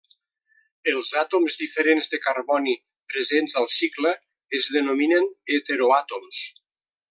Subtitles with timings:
[0.93, 2.75] Els àtoms diferents de carboni
[3.13, 4.15] presents al cicle
[4.61, 6.45] es denominen heteroàtoms.